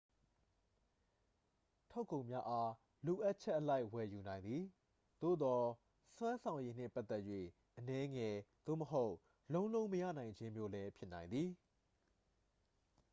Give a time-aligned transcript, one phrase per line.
[1.91, 2.71] ထုတ်ကုန်များအား
[3.05, 4.61] လိုအပ်ချက်အလိုက် ဝယ်ယူနိုင်သည်
[5.21, 5.65] သို့သော်
[6.15, 7.23] စွမ်းဆောင်ရည်နှင့်ပတ်သက်၍
[7.77, 8.35] အနည်းငယ်
[8.65, 9.13] သို့မဟုတ်
[9.53, 11.49] လုံးလုံးမရနိုင်ခြင်းမျိုးလည်း ဖြစ်နိုင်သည်